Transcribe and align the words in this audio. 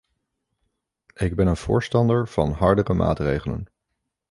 Ik 1.13 1.35
ben 1.35 1.47
een 1.47 1.57
voorstander 1.57 2.27
van 2.27 2.51
hardere 2.51 2.93
maatregelen. 2.93 3.65